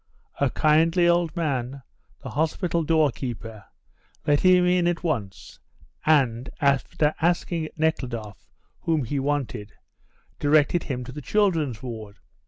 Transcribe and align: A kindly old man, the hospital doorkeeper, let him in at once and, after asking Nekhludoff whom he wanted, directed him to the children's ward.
A 0.39 0.49
kindly 0.49 1.07
old 1.07 1.35
man, 1.35 1.83
the 2.23 2.31
hospital 2.31 2.81
doorkeeper, 2.81 3.65
let 4.25 4.39
him 4.39 4.65
in 4.65 4.87
at 4.87 5.03
once 5.03 5.59
and, 6.07 6.49
after 6.59 7.13
asking 7.21 7.69
Nekhludoff 7.77 8.49
whom 8.79 9.03
he 9.03 9.19
wanted, 9.19 9.73
directed 10.39 10.85
him 10.85 11.03
to 11.03 11.11
the 11.11 11.21
children's 11.21 11.83
ward. 11.83 12.17